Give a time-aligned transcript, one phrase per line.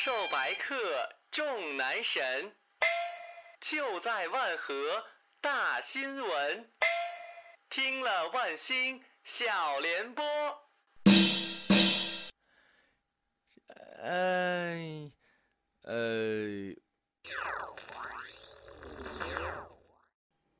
[0.00, 0.76] 授白客
[1.32, 2.54] 众男神，
[3.60, 5.04] 就在万和
[5.40, 6.72] 大新闻。
[7.68, 10.24] 听了万星小联播。
[14.04, 15.10] 哎，
[15.82, 16.72] 呃，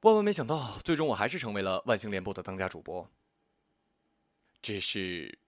[0.00, 3.08] 万万没想到，最终我还是成为了万星联播的当家主播。
[4.60, 5.38] 只是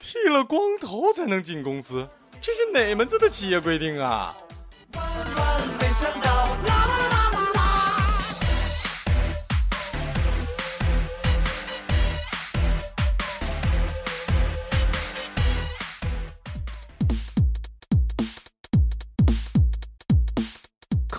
[0.00, 2.08] 剃了光头才能进公司，
[2.40, 4.34] 这是哪门子的企业规定啊？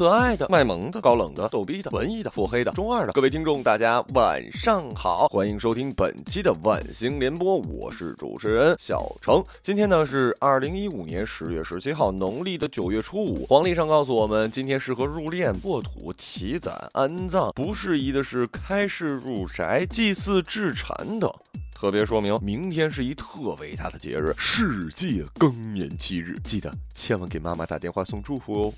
[0.02, 9.46] 可爱的、卖萌的、高冷的、逗逼的、文艺的、腹黑的、中二的，各位听众，大家晚上好，欢迎收听本期的晚星联播，我是主持人小程。
[9.62, 13.46] 今天呢是二零一五年十月十七号，农历的九月初五。
[13.46, 21.32] 黄历上告诉我们，今天适合入殓、破土、起攒、安葬，不适宜的是开市入宅、祭祀、置产等。
[21.76, 28.74] 特别说明，明天是一特伟大的节日——世界更年期日，记得千万给妈妈打电话送祝福哦。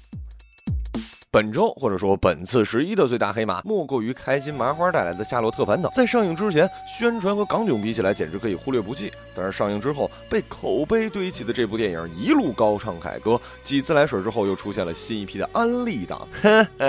[1.34, 5.90] 本周或者说本次十一的最大黑马，莫过于开心麻花带来的《夏洛特烦恼》。
[5.92, 9.12] 在上映之前，宣传和港囧比起来，简直可以忽略不计。
[9.34, 16.28] 但是上映之后，被口碑堆起的这部电影，一路高唱凯歌，几自来水之后，又出现了新一批的安利党。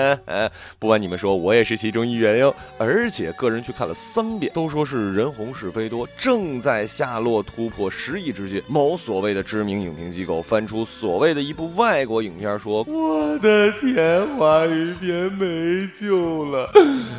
[0.78, 2.54] 不瞒你们说，我也是其中一员哟。
[2.76, 6.06] 而且个人去看了三遍，都说是人红是非多。
[6.18, 16.70] 正在夏洛突破十亿之际，某所谓的知名影评机构翻出所谓的一部外国影片，说：“我的天！”华语片没救了。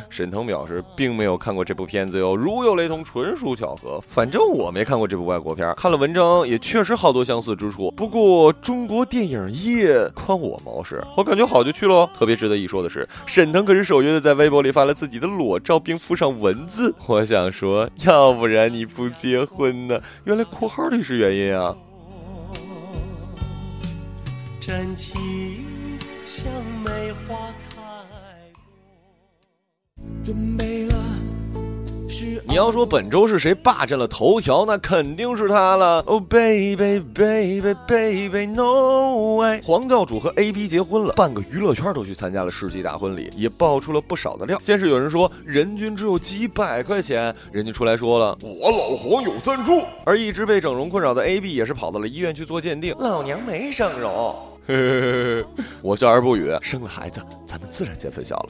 [0.08, 4.00] 沈腾表示并没有看过这部片子哟，如有雷同，纯属巧合。
[4.06, 7.90] 反正我没看过这部外国片，看了文章也确实好多相似之处。
[7.96, 12.08] 不过中国电影业关我毛事，我感觉好就去喽。
[12.18, 16.94] 特别值得一说的是，沈腾可是首约的在微博里发了自己的裸照，并附上文字。
[17.06, 20.00] 我想说，要不然你不结婚呢？
[20.24, 21.74] 原来括号里是原因啊。
[24.60, 25.16] 真情。
[26.26, 27.78] 像梅花开
[30.24, 30.65] 准备。
[32.48, 36.00] 你要说本周是谁霸占了头条，那肯定是他了。
[36.06, 39.60] Oh baby baby baby no way！
[39.64, 44.56] 黄教主和 A B 结婚了，半个娱乐圈都去参加了世纪大婚礼，也爆出了不少的料。
[44.60, 49.82] 先是有人说人均只有几百块钱，人家出来说了我老黄有赞助。
[50.04, 54.36] 而一直被整容困扰的 A B 也是跑到了医院去做鉴定，老娘没整容。
[55.82, 56.56] 我笑而不语。
[56.62, 58.48] 生了孩子，咱们自然见分晓了。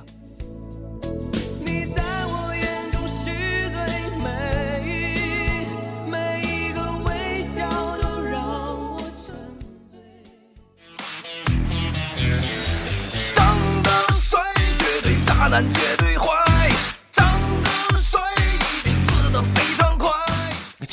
[15.56, 15.96] 感觉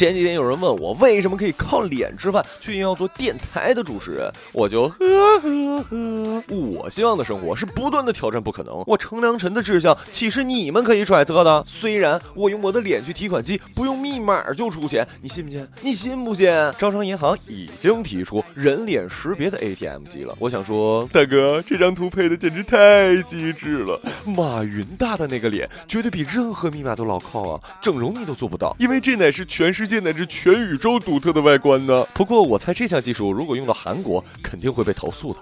[0.03, 6.43] 前几天有人问我为什么可以靠脸吃饭，却硬要做电台的主持人，我就呵呵呵。
[6.49, 8.83] 我希望的生活是不断的挑战不可能。
[8.85, 11.63] 我程良辰的志向岂是你们可以揣测的？
[11.65, 15.65] 虽然我用我的脸去提款机，不用密码就出钱，你信不信？
[15.81, 16.51] 你信不信？
[16.77, 20.35] 招商银行已经提出人脸识别的 ATM 机了。
[20.37, 23.97] 我想说，大哥，这张图配的简直太机智了。
[24.25, 27.61] 马云大的那个脸，绝对比任何密码都牢靠啊！
[27.81, 29.87] 整容你都做不到，因为这乃是全世。
[29.92, 32.03] 界界乃至全宇宙独特的外观呢？
[32.15, 35.39] 不过我猜这项技术如果用到韩国，肯定会被投诉的。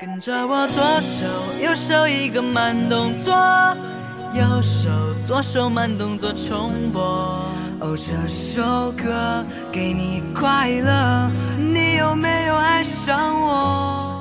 [0.00, 1.26] 跟着我左手
[1.62, 3.32] 右手一个慢动作，
[4.34, 4.88] 右手
[5.26, 7.00] 左手慢动作重播。
[7.82, 14.16] 哦，这首歌给你快乐，你有没有爱上我？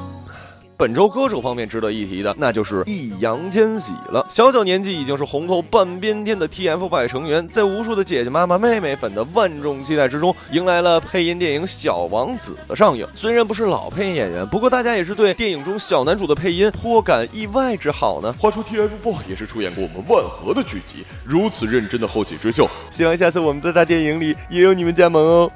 [0.75, 4.25] 本周歌手方面值得一提的，那就是易烊千玺了。
[4.29, 13.05] 小小年纪已经是红透半边天的 TFBOYS 成员，在无数的姐姐、妈妈、妹妹粉的万众期待之中，迎来了配音电影《小王子》的上映。
[13.15, 18.33] 虽然不是老配音演员，不过大家也是对电影中小男主的配音颇感意外之好呢。
[18.39, 25.51] 话说 TFBOYS 也是出演过我们万和的剧集，如此认真的后起之秀，希望下次我们的大电影里也有你们加盟哦。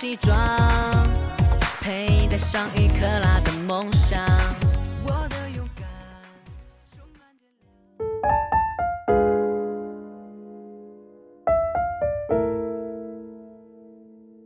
[0.00, 0.32] 西装，
[1.80, 4.24] 佩戴上一克拉的梦想。
[5.02, 5.84] 我的勇敢
[6.92, 7.02] 独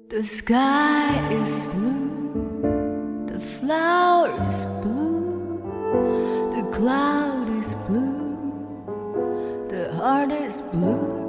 [0.08, 5.60] The sky is blue, the flower is blue,
[6.54, 8.88] the cloud is blue,
[9.68, 11.21] the heart is blue.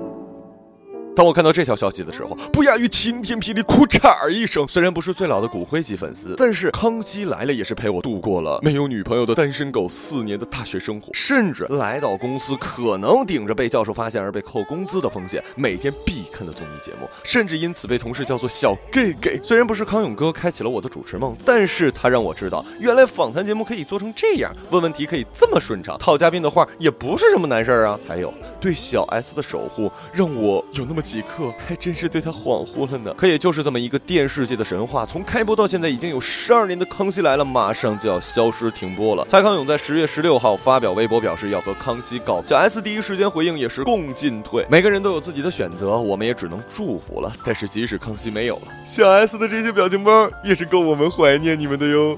[1.16, 4.68] 当我看到这条消息的时候，不亚于晴天霹雳，哭嚓一声。
[4.68, 19.40] 虽然不是最老的骨灰级粉丝，但是《康熙来了》也是陪我度过了没有女朋友的单身狗四年的大学生活，甚至来到公司可能顶着被教授发现而被扣工资的风险，每天必看的综艺节目，甚至因此被同事叫做小 gay gay。
[19.44, 28.00] 虽然不是康永哥开启了我的主持梦，但是他让我知道，原来访谈节目可以做成这样，问问题可以这么顺畅，套嘉宾的话也不是什么难事儿啊。
[28.08, 31.03] 还有对小 S 的守护，让我有那么。
[31.04, 33.14] 几刻还真是对他恍惚了呢。
[33.18, 39.26] 可也就是这么一个电视界的神话，从开播到现在已经有十二年的《康熙来了》马上就要消失停播了。
[39.28, 44.66] 蔡康永在十月十六号发表微博表示要和康熙告别小 S 第一时间回应也是共进退。
[44.70, 47.32] 每个人都有自己的选择，我们也只能祝福了。
[47.44, 52.18] 但是即使康熙没有了，小 S 的这些表情包也是够我们怀念你们的哟。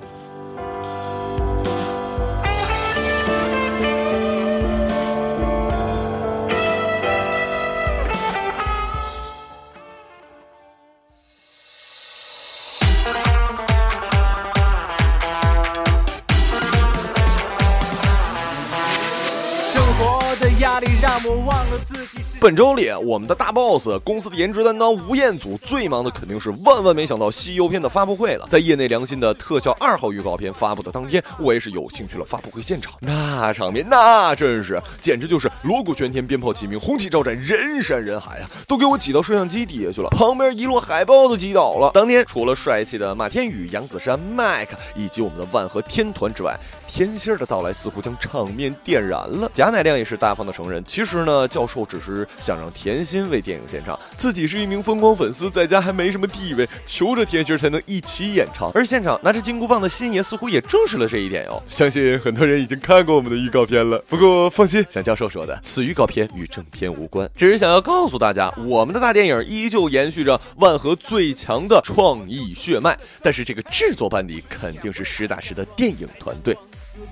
[22.40, 28.46] 本周里，我们的大 boss 公司的颜值担当吴彦祖最忙的肯定是万万没想到《西游片》的发布会了。
[28.50, 32.94] 在业内良心的特效二号预告片发布的当天，我也是有幸去了发布会现场。
[33.00, 38.50] 那场面，那真是简直就是锣鼓喧天，鞭炮齐鸣，红旗招展，人山人海啊！
[38.68, 41.92] 都给我挤到摄像机底下去了，旁边一摞海报都挤倒了。
[41.94, 49.50] 当天除了帅气的马天宇、杨子姗、Mike 以及我们的万和天团之外，甜心的到来似乎将场面点燃了。
[49.54, 58.72] 贾乃亮也是大方的承认，其实呢，教授只是想让甜心为电影献唱，自己是一名疯狂粉丝，在家还没什么地位，求着甜心才能一起演唱。
[58.74, 61.62] 而现场拿着金箍棒的星爷似乎也证实了这一点哟。
[61.68, 76.58] 相信很多人已经看过我们的预告片了，不过放心，像教授说的，此预告片与正片无关，只是想要告诉大家，我们的大电影依旧延续着万和最强的创意血脉，但是这个制作班底肯定是实打实的电影团队。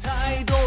[0.02, 0.63] 太多迷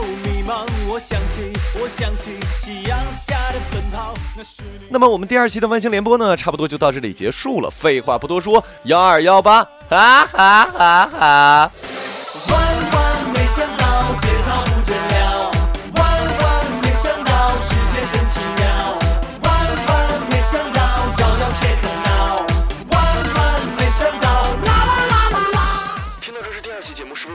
[0.47, 4.15] 忙，我想起，我想起夕阳下的奔跑。
[4.37, 7.69] 那是那么我们第二期的万星联播呢，差不多就到这里结束了。
[7.69, 11.73] 废话不多说，幺二幺八，哈哈哈哈！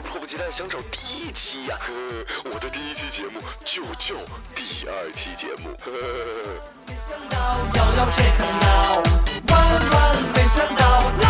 [0.02, 1.94] 迫不及待想找第一期呀、呵，
[2.54, 4.16] 我的第一期节目就叫
[4.56, 5.70] 第二期节目。
[5.80, 5.98] 呵呵
[6.44, 6.50] 呵
[6.88, 7.38] 没想到
[7.76, 8.68] 遥遥却可到，
[9.48, 9.54] 万
[9.92, 11.21] 万没想到。